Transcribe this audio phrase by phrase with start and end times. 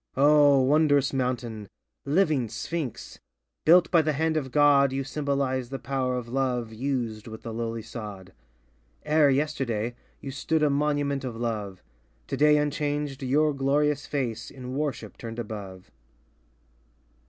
[0.17, 1.69] O Wondrous mountain—
[2.17, 3.19] living Sphinx!
[3.65, 7.53] Built by the hand of God, You symbolize the power of Love Used with the
[7.53, 8.33] lowly sod,
[9.05, 11.83] E'er yesterday, you stood a monument of Love,
[12.25, 15.91] Today unchanged, your glorious face, In worship turned above.